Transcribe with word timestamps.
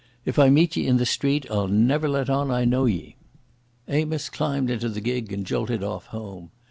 If 0.25 0.39
I 0.39 0.49
meet 0.49 0.75
ye 0.75 0.87
in 0.87 0.97
the 0.97 1.05
street 1.05 1.45
I'll 1.51 1.67
never 1.67 2.09
let 2.09 2.27
on 2.27 2.49
I 2.49 2.65
know 2.65 2.85
ye." 2.85 3.17
Amos 3.87 4.31
climbed 4.31 4.71
into 4.71 4.89
the 4.89 4.99
gig 4.99 5.31
and 5.31 5.45
jolted 5.45 5.83
off 5.83 6.07
home. 6.07 6.49